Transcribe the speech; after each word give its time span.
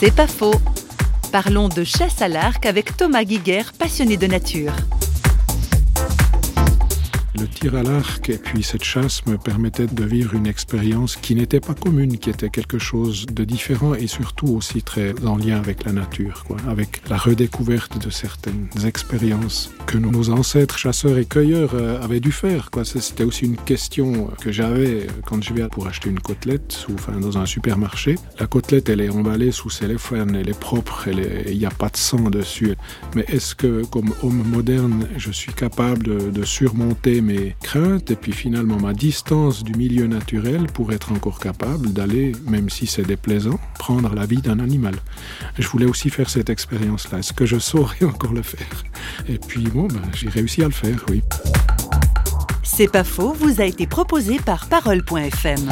C'est 0.00 0.16
pas 0.16 0.26
faux. 0.26 0.54
Parlons 1.30 1.68
de 1.68 1.84
chasse 1.84 2.22
à 2.22 2.28
l'arc 2.28 2.64
avec 2.64 2.96
Thomas 2.96 3.22
Guiguer, 3.22 3.64
passionné 3.78 4.16
de 4.16 4.26
nature. 4.26 4.72
Tir 7.54 7.74
à 7.74 7.82
l'arc 7.82 8.28
et 8.30 8.38
puis 8.38 8.62
cette 8.62 8.84
chasse 8.84 9.26
me 9.26 9.36
permettaient 9.36 9.86
de 9.86 10.04
vivre 10.04 10.34
une 10.34 10.46
expérience 10.46 11.16
qui 11.16 11.34
n'était 11.34 11.60
pas 11.60 11.74
commune, 11.74 12.18
qui 12.18 12.30
était 12.30 12.48
quelque 12.48 12.78
chose 12.78 13.26
de 13.26 13.44
différent 13.44 13.94
et 13.94 14.06
surtout 14.06 14.48
aussi 14.48 14.82
très 14.82 15.14
en 15.24 15.36
lien 15.36 15.58
avec 15.58 15.84
la 15.84 15.92
nature, 15.92 16.44
avec 16.68 17.02
la 17.08 17.16
redécouverte 17.16 18.02
de 18.02 18.10
certaines 18.10 18.68
expériences 18.84 19.70
que 19.86 19.98
nos 19.98 20.30
ancêtres 20.30 20.78
chasseurs 20.78 21.18
et 21.18 21.24
cueilleurs 21.24 21.74
euh, 21.74 22.02
avaient 22.02 22.20
dû 22.20 22.32
faire. 22.32 22.70
C'était 22.84 23.24
aussi 23.24 23.44
une 23.44 23.56
question 23.56 24.30
que 24.40 24.52
j'avais 24.52 25.06
quand 25.26 25.42
je 25.42 25.52
vais 25.52 25.68
pour 25.68 25.86
acheter 25.86 26.10
une 26.10 26.20
côtelette 26.20 26.86
enfin, 26.94 27.12
dans 27.18 27.38
un 27.38 27.46
supermarché. 27.46 28.16
La 28.38 28.46
côtelette, 28.46 28.88
elle 28.88 29.00
est 29.00 29.10
emballée 29.10 29.52
sous 29.52 29.70
cellophane, 29.70 30.34
elle 30.34 30.48
est 30.48 30.58
propre, 30.58 31.08
il 31.08 31.58
n'y 31.58 31.66
a 31.66 31.70
pas 31.70 31.88
de 31.88 31.96
sang 31.96 32.30
dessus. 32.30 32.74
Mais 33.14 33.24
est-ce 33.28 33.54
que, 33.54 33.84
comme 33.86 34.12
homme 34.22 34.42
moderne, 34.46 35.06
je 35.16 35.30
suis 35.30 35.52
capable 35.52 36.30
de, 36.30 36.44
surmonter 36.44 37.20
mes 37.40 37.56
craintes 37.62 38.10
et 38.10 38.16
puis 38.16 38.32
finalement 38.32 38.78
ma 38.78 38.92
distance 38.92 39.62
du 39.62 39.72
milieu 39.74 40.06
naturel 40.06 40.66
pour 40.72 40.92
être 40.92 41.12
encore 41.12 41.38
capable 41.38 41.92
d'aller, 41.92 42.32
même 42.46 42.70
si 42.70 42.86
c'est 42.86 43.02
déplaisant, 43.02 43.58
prendre 43.78 44.14
la 44.14 44.26
vie 44.26 44.40
d'un 44.40 44.58
animal. 44.58 44.94
Je 45.58 45.66
voulais 45.68 45.86
aussi 45.86 46.10
faire 46.10 46.28
cette 46.28 46.50
expérience-là. 46.50 47.18
Est-ce 47.18 47.32
que 47.32 47.46
je 47.46 47.58
saurais 47.58 48.04
encore 48.04 48.32
le 48.32 48.42
faire? 48.42 48.84
Et 49.28 49.38
puis 49.38 49.64
bon, 49.64 49.86
ben, 49.88 50.02
j'ai 50.14 50.28
réussi 50.28 50.62
à 50.62 50.66
le 50.66 50.72
faire, 50.72 51.04
oui. 51.08 51.22
C'est 52.62 52.90
pas 52.90 53.04
faux, 53.04 53.32
vous 53.32 53.60
a 53.60 53.64
été 53.64 53.86
proposé 53.86 54.38
par 54.38 54.66
parole.fm. 54.66 55.68